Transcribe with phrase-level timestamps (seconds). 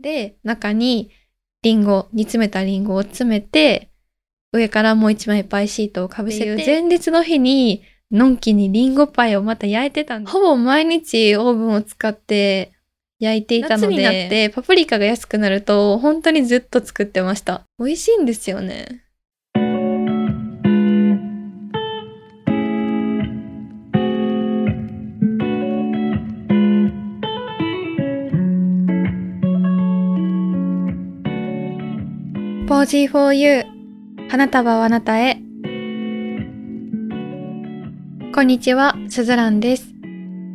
[0.00, 1.10] で、中に
[1.62, 3.90] リンゴ、煮詰めたリンゴを詰めて、
[4.52, 10.32] 上からもう一枚パイシートをかぶせて、前日の日に、のんきにリンゴパイをまた焼いてたんです。
[10.32, 12.72] ほぼ毎日オーブンを使って
[13.18, 17.64] 焼いていたので、夏になってパプリカが安くなると、本当にずっと作ってました。
[17.78, 19.05] 美味しいんですよね。
[32.76, 33.64] ポージー for you
[34.28, 35.36] 花束をあなたへ
[38.34, 39.94] こんにちは、すずらんです。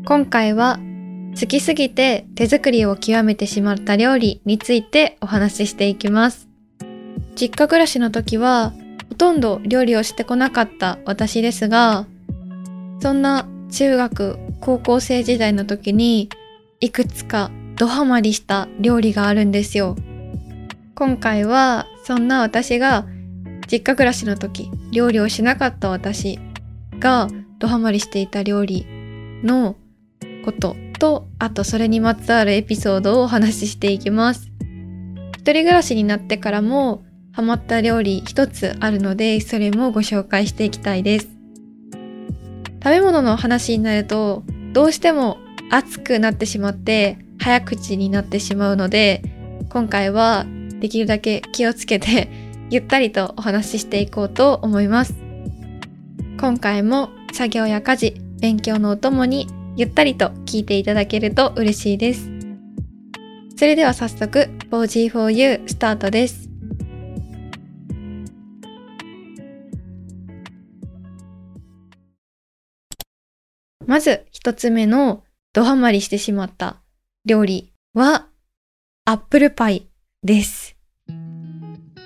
[0.05, 0.79] 今回は
[1.39, 6.47] 好きすぎて手作りを極めてしまった料理についてお話ししていきます。
[7.33, 8.73] 実家暮らしの時は
[9.09, 12.05] ほとんど料理をしてこなかった私ですが、
[12.99, 16.29] そんな中学、高校生時代の時に
[16.81, 19.95] いくつかドハマりした料理があるんですよ。
[20.93, 23.05] 今回はそんな私が
[23.71, 26.39] 実家暮らしの時料理をしなかった私
[26.99, 28.85] がドハマりしていた料理
[29.45, 29.77] の
[30.43, 34.51] こととあとそれにまつわるエピソードをお話ししていきます。
[35.37, 41.29] 一人暮らしになってからもハマった料理一つあるのでそれもご紹介していきたいです。
[42.83, 44.43] 食べ物の話になると
[44.73, 45.37] どうしても
[45.69, 49.21] 熱くなってしまって早口になってしまうので
[49.69, 50.45] 今回は
[50.81, 52.27] できるだけ気をつけて
[52.69, 55.13] ゆったりとお話ししていこうと思います。
[56.39, 62.29] 今回も作業や家事、勉強のお供にゆったりと聞いていただけると嬉しいです。
[63.55, 66.49] それでは早速、ボージー for you スタートです。
[73.85, 76.81] まず一つ目のドハマりしてしまった
[77.25, 78.29] 料理は
[79.03, 79.90] アップルパイ
[80.23, 80.75] です。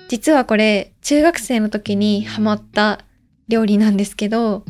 [0.08, 3.00] 実はこれ中学生の時にハマった
[3.48, 4.64] 料理なんですけど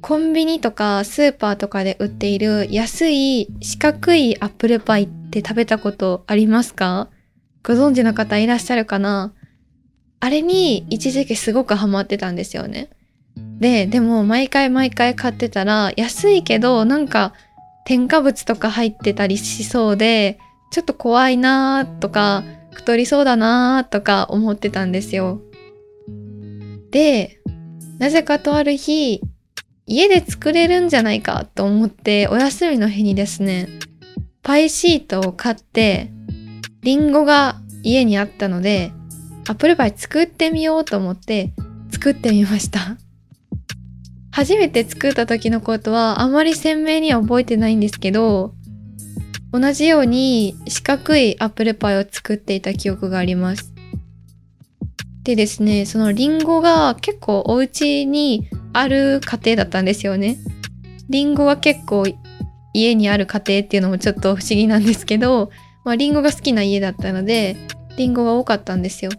[0.00, 7.10] コンビニとかスーパーとかで売っている安い四角いアップルパイって食べたことありますか？
[7.62, 9.34] ご存知の方いらっしゃるかな？
[10.20, 12.88] あれに一時期すごくハマってたんですよね。
[13.58, 17.34] で、でも毎回毎回買ってたら安いけどなんか
[17.84, 20.38] 添加物とか入ってたりしそうで
[20.70, 25.40] ちょっと怖いなーとか太りそうだなーとか思ってたんですよ。
[26.90, 27.40] で、
[27.98, 29.20] なぜかとある日、
[29.86, 33.68] 家で作れるんじゃないかと思ってお休みの日にですね、
[34.42, 36.10] パイシートを買って、
[36.82, 38.92] リンゴが家にあったので、
[39.48, 41.52] アップルパイ作ってみようと思って
[41.90, 42.96] 作ってみました。
[44.30, 48.54] 初めて作った時のことはあまり鮮明には覚えてないんですけど、
[49.52, 53.72] 同じように四角いアップルパイを作っていた記憶があります。
[55.24, 60.38] でですね、そのリンゴが結構お家にある家庭だったんですよね。
[61.08, 62.06] リンゴが結構
[62.72, 65.50] 家にある家庭っていうのもちょっと不思議なんですけど、
[65.84, 67.56] まあリンゴが好きな家だったので、
[67.96, 69.10] リンゴが多かったんですよ。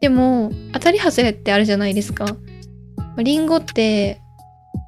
[0.00, 2.36] でも、当たり外れってあるじゃないですか。
[3.18, 4.20] リンゴって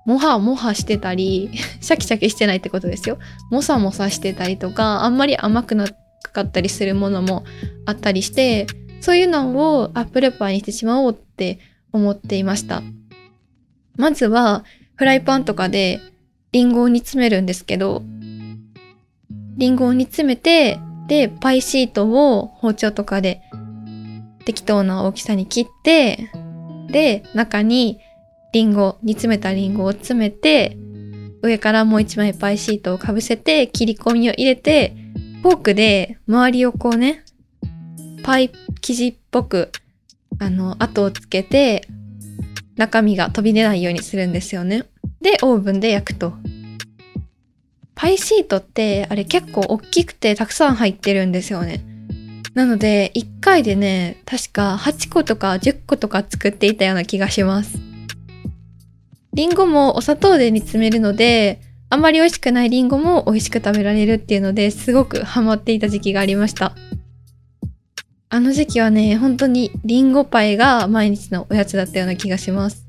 [0.09, 1.51] もはもはしてたり、
[1.83, 3.19] シャキシャキしてないってことですよ。
[3.51, 5.87] もさもさしてたりとか、あんまり甘くな
[6.33, 7.45] かったりするものも
[7.85, 8.67] あったりして、
[9.03, 11.59] そういうのをアップルパイにしてしまおうって
[11.93, 12.83] 思っていました。
[13.97, 14.65] まずは、
[14.95, 16.01] フライパンとかで
[16.53, 18.03] リンゴを煮詰めるんですけど、
[19.59, 23.43] リンゴを煮詰めて、で、パイシートを包丁とかで
[24.47, 26.31] 適当な大きさに切って、
[26.91, 27.99] で、中に
[28.53, 30.77] リンゴ、煮詰めたリンゴを詰めて、
[31.43, 34.95] 上からもう一枚パイシートをかぶせて、切り込みを入れて、
[35.43, 37.25] フォークで周りをこうね、
[38.23, 38.51] パイ
[38.81, 39.71] 生地っぽく、
[40.39, 41.87] あの、後をつけて、
[42.77, 44.85] 中身が飛び出ないようにするんですよね。
[45.21, 46.33] で、オーブンで焼くと。
[47.95, 51.85] パイシートって、あれ結構大きくてたくさん入ってるんですよね。
[52.55, 57.88] なので、1回でね、確か8個とか10個とか作っていたような気がします。
[59.33, 61.61] リンゴもお砂糖で煮詰めるので、
[61.91, 66.75] あんまり美味しくないリンゴも美味しく食べられるっていうのですごくハマっていた時期がありました。
[68.31, 72.87] あの時期はね、本当にリンゴパイが毎日のおやつだったような気がします。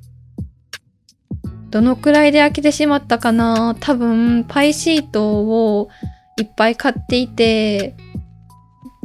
[1.69, 3.75] どのくらいで飽きてしまったかな？
[3.79, 5.89] 多分、パイシートを
[6.37, 7.95] いっぱい買っていて、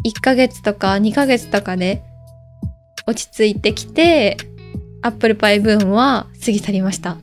[0.05, 2.03] 1ヶ月とか2ヶ月とかで
[3.07, 4.37] 落ち着いてきて、
[5.03, 7.19] アップルパイブームは過ぎ去りました。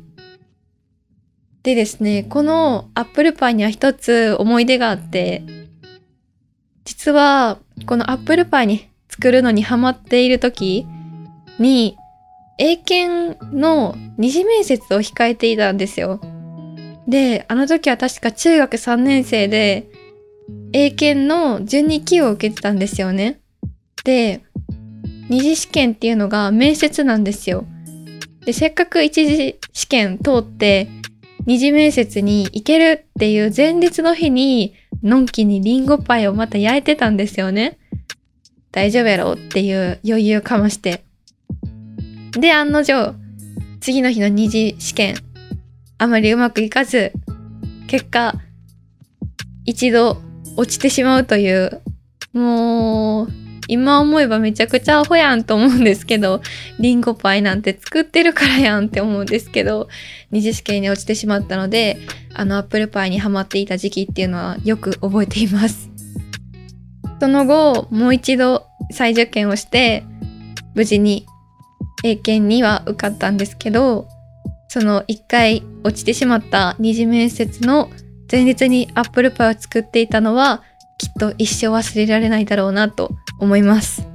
[1.64, 5.44] でですね、このアップルパイには一つ思い出があって、
[6.86, 10.88] 実はこのアップルパイに作るのにハマっている時
[11.60, 11.96] に
[12.58, 16.20] 英検の二次面接を控えていたんですよ。
[17.08, 19.88] で、あの時は確か中学3年生で
[20.74, 23.40] 英検の準2級を受けてたんですよね。
[24.04, 24.42] で、
[25.30, 27.66] 二次試験っていうのが面接なんですよ。
[28.46, 30.88] で、せっかく一次試験通って
[31.46, 37.78] 二次面接に行けるっていう前日の日にのんきにリンゴパイをまた焼いてたんですよね。
[38.72, 41.04] 大丈夫やろっていう余裕かまして。
[42.32, 43.16] で、案の定、
[43.82, 45.16] 次の日の二次試験、
[45.98, 47.12] あまりうまくいかず、
[47.88, 48.36] 結果、
[49.66, 50.22] 一度
[50.56, 51.82] 落ちてしまうという、
[52.34, 53.41] もう、
[53.72, 56.42] 今思えばめちゃくちゃアホやんと思うんですけど、
[56.78, 59.88] リンゴパイなんて作ってるからやんって思うんですけど、
[60.30, 61.98] 二次試験に落ちてしまったので、
[62.34, 65.90] あのアップルパイにハマっていた時期っていうのはよく覚えています。
[67.22, 70.04] その後、もう一度再受験をして、
[70.76, 71.26] 無事に
[72.04, 74.10] 英検には受かったんですけど、
[74.68, 77.90] その一回落ちてしまった二次面接の
[78.30, 80.62] 前日にアップルパイを作っていたのは
[81.02, 84.08] きっと一生忘れられないだろうなと思います。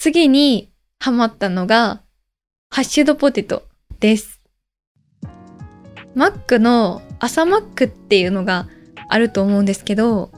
[0.00, 2.02] 次にハマったのが
[2.70, 3.68] ハッシュドポテト
[4.00, 4.40] です。
[6.16, 8.66] マックの朝マックっていうのが
[9.08, 10.32] あると思うんですけど、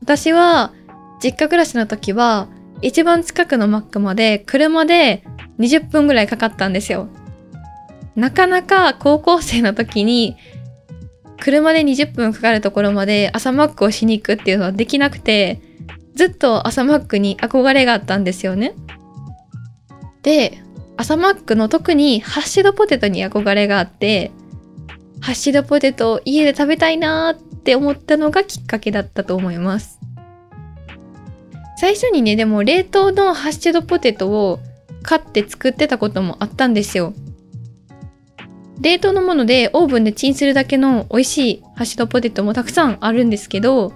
[0.00, 0.72] 私は
[1.20, 2.46] 実家暮らしの時は
[2.82, 5.24] 一番近くのマックまで車で
[5.58, 7.08] 20分ぐらいかかったんですよ。
[8.16, 10.36] なかなか高校生の時に
[11.40, 15.60] 車で20分かかるところまで朝マックをしに行くっていうのはできなくて
[16.14, 18.74] ずっと朝マックに憧れがあったんですよね。
[20.22, 20.58] で
[20.96, 24.32] 朝マックの特にハッシュドポテトに憧れがあって
[25.20, 29.98] ハッシュドポテトを家で食べたいなーって思ったのがきっかけだったと思います。
[31.78, 34.60] 最初にね、でも冷凍のハッシュドポテトを
[35.02, 37.12] 買って作ってたこともあったんですよ。
[38.80, 43.92] 冷凍のものでオーブンでチンするだけの美味しいハッシュドポテトもたくさんあるんですけど、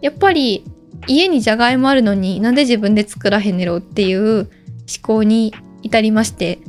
[0.00, 0.64] やっぱり
[1.06, 4.48] 家にじゃがいもあるのになんで自分で作らへんねろっていう思
[5.02, 6.60] 考に至りまして、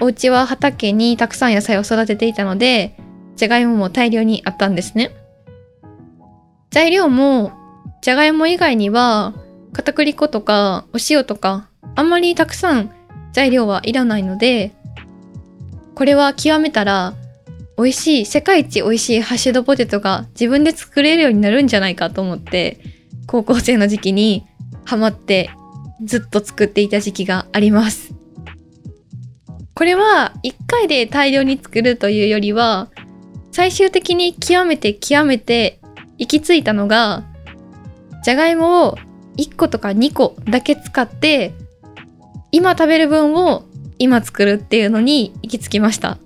[0.00, 2.96] お家は畑にたくさん野菜を育てていたので、
[3.36, 5.14] じゃがいもも大量にあったんですね。
[6.70, 7.52] 材料も
[8.02, 9.34] じゃがいも以外には
[9.72, 12.90] 片栗粉とかお塩とかあんまりたくさん
[13.32, 14.72] 材料はいらないので
[15.94, 17.14] これは極めたら
[17.76, 22.78] 美味しい世界一美味しいハッシュドポテトが自分で作れるようになるんじゃないかと思って
[23.26, 24.46] 高校生の時期に
[24.84, 25.50] ハマって
[26.02, 28.14] ずっと作っていた時期があります。
[29.74, 32.88] これは1回で大量に作るというよりは
[33.50, 35.80] 最終的に極めて極めて
[36.16, 37.24] 行き着いたのが
[38.22, 38.98] じゃがいもを
[39.36, 41.54] 1個とか2個だけ使って
[42.52, 43.64] 今食べる分を
[43.98, 46.18] 今作るっていうのに行き着きました。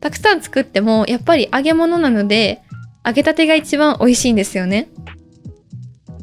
[0.00, 2.60] たくさん作ってもやっぱり揚げ物なので
[3.06, 4.88] 揚げたてが一番美味しいんですよね。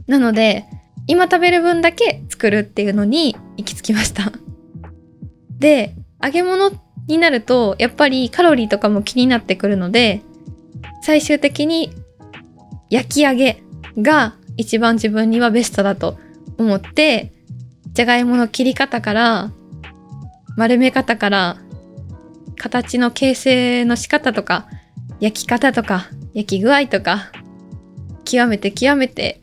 [0.07, 0.65] なので
[1.07, 4.31] 今食べる分だけ作るっていうのに行き着きました。
[5.57, 6.71] で揚げ物
[7.07, 10.21] になるとやっぱりカロリーとかも気になってくるので
[11.01, 11.91] 最終的に
[12.89, 13.63] 焼き上げ
[13.97, 16.17] が一番自分にはベストだと
[16.57, 17.31] 思って
[17.93, 19.51] じゃがいもの切り方から
[20.57, 21.57] 丸め方から
[22.57, 24.67] 形の形成の仕方とか
[25.19, 27.31] 焼き方とか焼き具合とか
[28.25, 29.41] 極めて極めて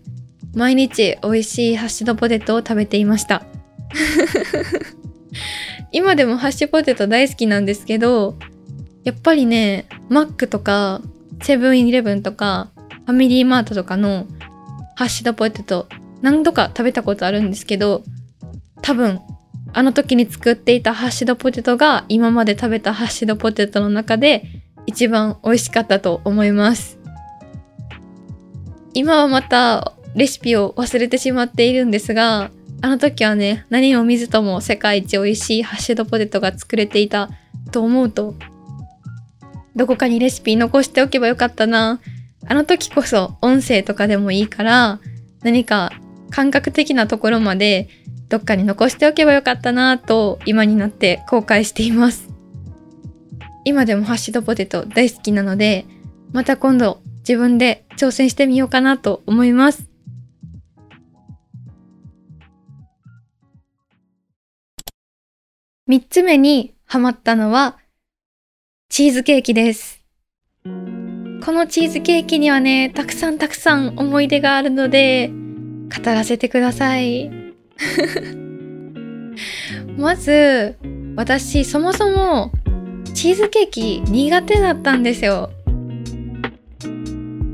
[0.54, 3.44] 毎日美味しいハッシュドポテトを食べていました。
[5.92, 8.36] 今でもハッシュポテト大好きなんですけど
[9.04, 11.00] やっぱりねマックとか
[11.42, 12.70] セブンイレブンとか
[13.06, 14.26] ファミリーマートとかの
[14.96, 15.88] ハッシュドポテト
[16.20, 18.02] 何度か食べたことあるんですけど
[18.82, 19.20] 多分
[19.72, 24.44] あの時に作っていたハッシュドポテトが今まで食べたハッシュドポテトの中で
[24.86, 26.98] 一番美味しかったと思います。
[28.94, 37.28] 今はまたレシピを忘れてしまっているんですがあの時はね何も見ずとも世界一美味しいハッシュドポテトが作れていた
[37.70, 38.34] と思うと
[39.76, 42.00] どこかにレシピ残しておけばよかったな。
[42.46, 45.00] あの時こそ音声とかでもいいから
[45.42, 45.92] 何か
[46.30, 47.88] 感覚的なところまで
[48.28, 52.28] どっかに残しておけばよかったなと今になって後悔しています。
[53.64, 55.86] 今でもハッシュドポテト大好きなので
[56.32, 59.88] また今度自分で挑戦してみようかなと思います。
[65.88, 67.78] 3つ目にハマったのは、
[68.90, 70.02] チーズケーキです。
[70.64, 70.70] こ
[71.52, 77.47] のチーズケーキにはね、たくさんたくさん思い出があるので、語らせてください。
[79.96, 80.76] まず、
[81.16, 82.52] 私、そもそも、
[83.14, 85.50] チーズケーキ苦手だったんですよ。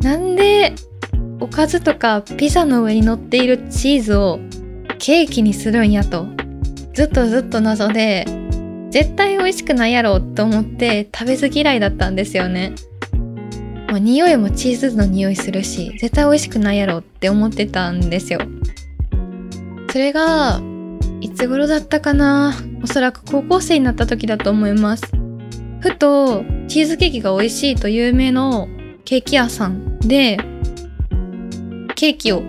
[0.02, 0.74] なんで、
[1.40, 4.38] おかずとかピザの上に乗っているチーズを
[4.98, 6.26] ケーキにするんやと、
[6.92, 8.24] ずっとずっと謎で、
[8.90, 12.74] 絶対美味しくないやろと思って食べず嫌いだったんですよね。
[13.88, 18.40] まあ、匂いもチーズの匂いするし、絶対美味しくないやろって思ってたんですよ。
[19.94, 20.60] それが、
[21.20, 22.52] いつ頃だったかな？
[22.82, 25.04] おそらく高校生になった時だと思います。
[25.78, 28.66] ふと、チーズケーキが美味しいと有名の
[29.04, 30.36] ケーキ屋さんで、
[31.94, 32.42] ケーキを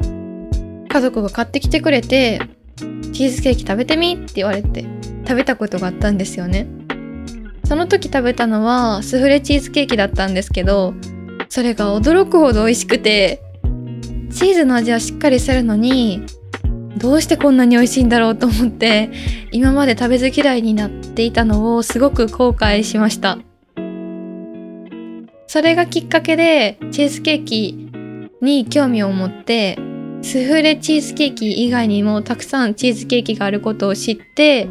[0.89, 2.41] 家族が買ってきてくれて、
[3.13, 4.83] チーズケーキ食べてみって言われて
[5.27, 6.65] 食べたことがあったんですよね。
[7.65, 10.95] その時食べたのはスフレチーズケーキだったんですけど、
[11.49, 13.43] それが驚くほど美味しくて、
[14.31, 16.25] チーズの味はしっかりするのに、
[16.97, 19.11] どうしてこんなに美味しいんだろうと思って、
[19.51, 23.37] 今まで食べず嫌いになっていたのをすごく後悔しました。
[25.47, 27.89] それがきっかけで、チーズケーキ
[28.41, 29.77] に興味を持って、
[30.21, 34.67] スフレチーズケーキ以外にもたくさんチーズケーキがあることを知って、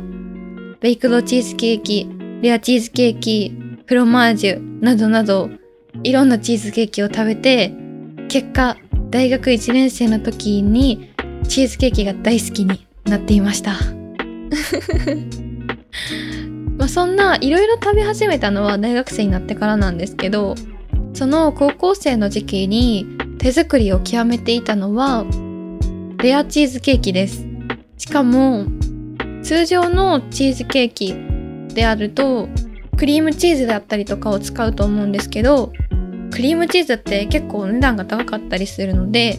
[0.80, 2.08] ベイクドチーズケーキ、
[2.42, 5.50] レアチーズケーキ、フロマージュなどなど
[6.02, 7.72] いろんなチーズケーキを食べて
[8.28, 8.78] 結果
[9.10, 11.13] 大学1年生の時に
[11.48, 13.72] チーズケーキが大好きになっていました。
[16.76, 20.54] まあそんないろいろ食べ始めたのは大学生になってからなんですけど
[21.12, 23.06] その高校生の時期に
[23.38, 25.24] 手作りを極めていたのは
[26.22, 27.46] レアチーズケーキです。
[27.98, 28.64] しかも
[29.42, 31.14] 通常のチーズケーキ
[31.74, 32.48] であると
[32.96, 35.72] クリームチーズだったりとかを使うと思うんですけど
[36.30, 39.38] クリームチーズって結構値段が高かったりするので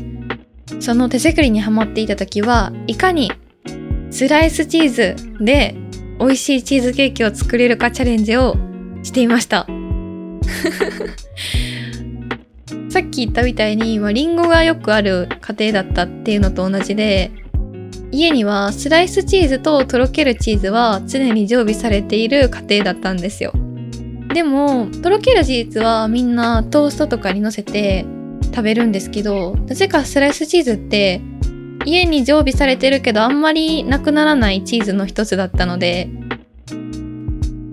[0.79, 3.31] その手作りにハマっていた時はいかに
[4.11, 5.75] スライスチーズで
[6.19, 8.55] 美味しいチーズケーキを作れるかチャレンジを
[9.03, 9.67] していました
[12.89, 17.31] さっき言ったみたいに、まあ、リンゴがよくある家庭だったっていうのと同じで
[18.11, 23.51] 家にはスライスチーズととろけるチーズは常に常備されている家庭だったんですよ。
[24.33, 28.05] でも、とろけるチーズはみんなトーストとかに乗せて
[28.55, 31.19] 食べるんですけど、なぜかスライスチーズって
[31.83, 36.09] 家に常備されてるけどあんまりなくならないチーズの一つだったので、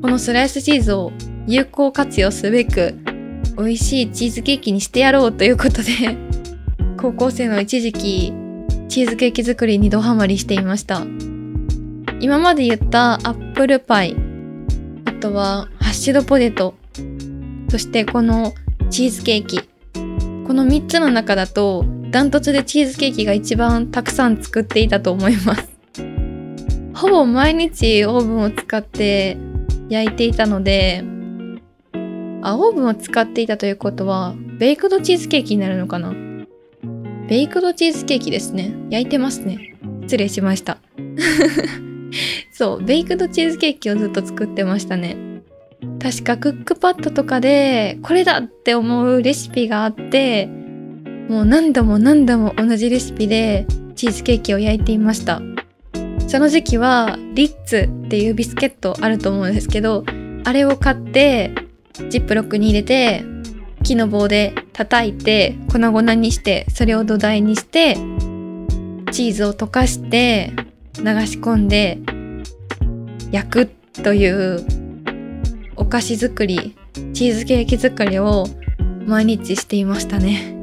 [0.02, 1.12] このスライスチーズを
[1.46, 2.96] 有効活用すべく
[3.56, 5.92] 美味しいチーズケーキにしてやろうということで
[6.98, 8.32] 高校生の一時期
[8.88, 11.06] チーズケーキ作りにドハマりしていました。
[12.20, 14.16] 今まで言ったアップルパイ、
[15.04, 16.74] あとはハッシュドポテト、
[17.68, 18.52] そしてこの
[18.90, 19.71] チーズケーキ。
[20.46, 25.68] この3つの中だとダントツでチーズケーキが一番たくさん作っていたと思います。
[26.94, 29.36] ほぼ毎日オーブンを使って
[29.88, 31.04] 焼いていたので、
[32.42, 36.12] あ、オーブンを使っていたということは、ベイクドチーズケーキになるのかな？
[37.28, 38.74] ベイクドチーズケーキですね。
[38.90, 39.76] 焼いてますね。
[40.02, 40.78] 失礼しました。
[42.52, 45.16] そう、ベイクドチーズケーキをずっと作ってましたね。
[46.00, 50.46] 確かクックパッドとかで、これだって思うレシピがあって、
[51.28, 55.40] もう何度も何度も同じレシピでチーズケーキを焼いていました。
[56.28, 60.04] その時期は、リッツっていうビスケットあると思うんですけど、
[60.44, 61.52] あれを買って、
[62.08, 63.24] ジップロックに入れて、
[63.82, 67.94] 木の棒で叩いて粉々にしてそれを土台にして
[69.12, 70.52] チーズを溶かして
[70.96, 71.98] 流し込んで
[73.30, 73.66] 焼く
[74.02, 74.81] という
[75.76, 76.76] お菓子作り
[77.12, 78.46] チーズケーキ作りを
[79.06, 80.58] 毎日していましたね。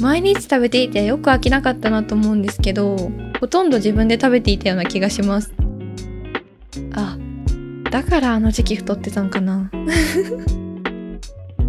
[0.00, 2.96] 毎日食べていてよく飽きなかったなと思うんですけど
[3.38, 5.52] ほとんど自分で食べていたような気がします。
[6.94, 7.18] あ
[7.90, 9.70] だからあの時期太ってたんかな。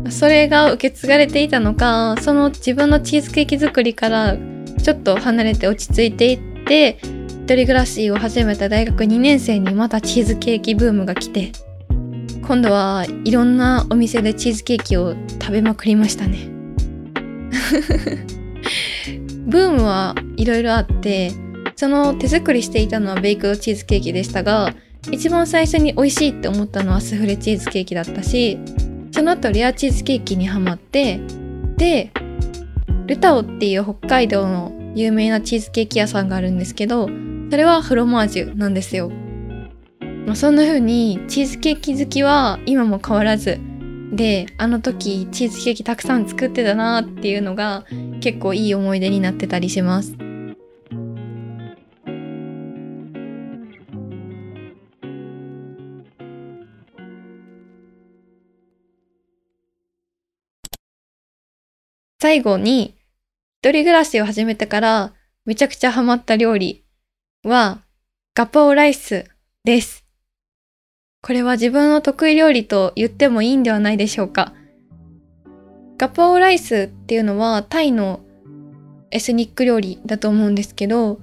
[0.10, 4.36] それが受け継がれていたのかその自分のチーズケーキ作りから
[4.82, 11.52] ちょっと離れて落ち着いていって一人暮らしを始めた大学2年生にまたチーズケーキブームが来て。
[12.52, 16.50] 今度はいろんなお店でチーズケーキを食べまくりましたね。
[19.48, 21.32] ブームはいろいろあって
[21.78, 24.76] その手作りしていたのはベイクドチーズケーキでしたが
[25.10, 28.58] 一番最初に美味しいって思ったのはスフレチーズケーキだったし
[29.14, 31.22] その後レアチーズケーキにハマって
[31.78, 32.12] で
[33.08, 37.10] ルタオっていう北海道の有名なチーズケーキ屋さんがあるんですけど
[37.50, 39.10] それはフロマージュなんですよ。
[40.26, 43.60] まあ、そんな風にチーズケーキ好きは今も変わらず
[44.14, 47.86] であの時チーズケーキたくさん作ってたなっていうのが
[48.22, 50.16] 結構いい思い出になってたりします。
[62.22, 62.96] 最後に
[63.62, 65.14] 一人暮らしを始めてから
[65.44, 66.86] めちゃくちゃハマった料理
[67.44, 67.82] は
[68.36, 69.26] ガパオライス
[69.64, 70.01] です。
[71.24, 74.54] これは自分の得意料理と言ってもいいんではないでしょうか。
[75.98, 78.22] ガパオライスっていうのはタイの
[79.12, 81.20] エスニック料理だと思うんですけど、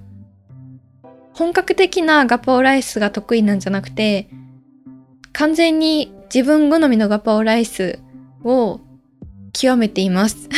[1.35, 4.29] 本格的なガパオライスが得意なんじゃなくて、
[5.33, 7.99] 完全に自分好みのガパオライス
[8.45, 8.81] を
[9.53, 10.49] 極めています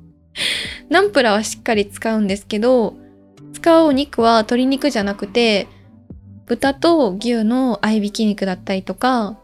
[0.90, 2.96] ナンプラーはしっかり使うんですけど、
[3.54, 5.68] 使うお肉は鶏肉じゃなくて、
[6.48, 9.38] 豚と牛の合いびき肉だったりとか、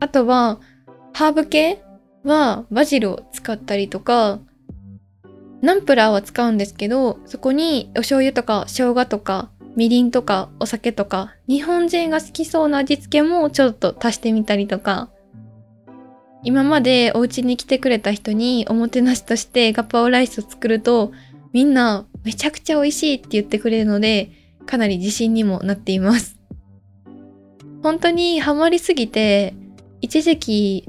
[0.00, 0.60] あとは、
[1.12, 1.82] ハーブ系
[2.24, 4.38] はバジルを使ったりとか、
[5.60, 15.10] ナンプラーは使うんですけど、そこにお醤油とか生姜とかみりんとかお酒とか日本人が好きそうな味付けもちょっと足してみたりとか
[16.42, 21.12] 今までお家に来てくれた人におもてなしとしてガパオライスを作ると
[21.52, 24.30] みんなめちゃくちゃ美味しいって言ってくれるので
[24.66, 26.38] かなり自信にもなっています。
[27.82, 29.54] 本当にハマりすぎて
[30.00, 30.88] 一時期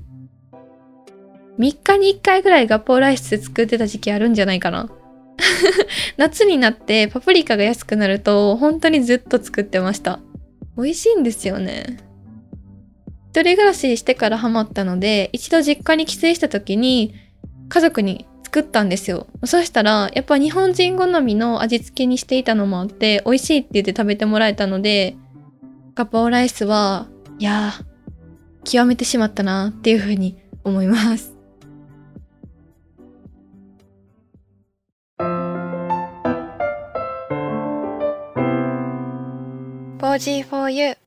[1.57, 4.89] 3日に1回ぐらいガパオライス作ってた時期あるんじゃないかな。
[6.17, 10.19] 夏になってパプリカが安くなると本当にずっと作ってました。
[10.77, 11.97] 美味しいんですよね。
[13.31, 17.15] 一人暮らししてからハマったので、一度実家に帰省した時に
[17.69, 19.25] 家族に作ったんですよ。
[19.45, 25.15] そしたら、やっぱ日本人好みの味付けにしていたのもあって、美味しいって言って食べてもらえたので、
[25.95, 27.07] ガパオライスは、
[27.39, 31.33] いやー、極めてしまったなっていうふうに思います。
[39.97, 40.97] 4G4U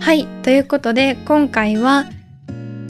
[0.00, 2.06] はい、ということで今回は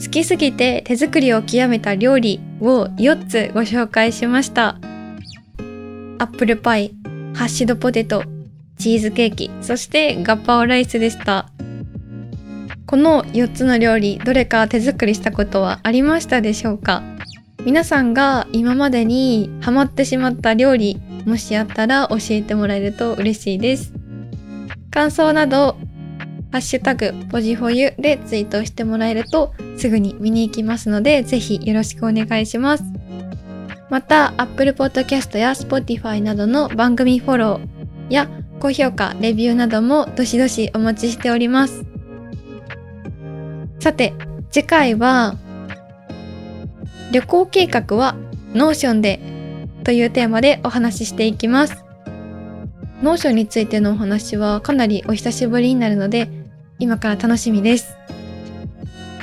[0.03, 4.77] 好きすぎて手作りを極めた料理を4つご紹介しました。
[6.19, 6.93] アップルパイ、
[7.33, 8.25] ハッシュドポテト、
[8.77, 11.49] チーズケーキ、そしてガッパオライスでした。
[12.85, 17.01] この4つの料理、どれか手作りしたことはありましたでしょうか？
[17.63, 23.93] 皆さんが今までにハマってしまった料理、もしあったら教えてもらえると嬉しいです。
[24.91, 25.77] 感想など、
[26.53, 32.83] ハッシュタグポジフォユでツイートしてもらえるとすぐに見に行きますので、ぜひよろしくお願いします。
[33.89, 41.85] また、Apple Podcast や Spotify などの番組フォローや高評価、レビューなどもどしどしお待ちしております。
[43.79, 44.13] さて、
[44.51, 45.35] 次回は
[47.11, 48.15] 旅行計画は
[48.53, 49.19] Notion で
[49.83, 51.83] というテーマでお話ししていきます。
[53.01, 56.42] Notion についてのお話はかなりお久しぶりになるので、
[56.79, 57.95] 今から楽しみです。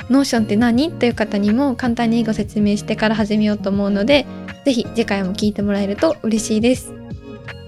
[0.09, 0.91] Notion って何？
[0.91, 4.25] という方にも簡単にご説明してから始めようと思うので、
[4.65, 6.93] ぜひ次回も聞いてもらえると嬉しいです。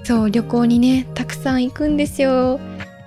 [0.03, 2.59] そう、旅行にね、たくさん行くんですよ。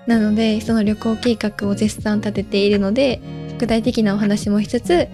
[0.06, 3.20] なので、その旅行計画を絶賛立てているので、
[3.58, 5.08] 具体的なお話もしつつ、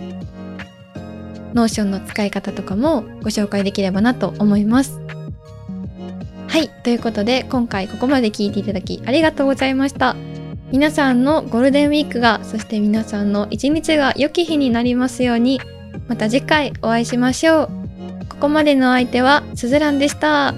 [1.55, 5.01] Notion の使い方とかもご紹介できればなと思います。
[6.49, 10.17] はい、ということで今回ここまで聞いていただきありがとうございました。
[10.73, 15.61] 皆さんのゴールデンウィークが、そして皆さんの一日が良き日になりますように、
[16.09, 17.69] また次回お会いしましょう。
[18.31, 20.55] ここまでの相手はすずらんでした。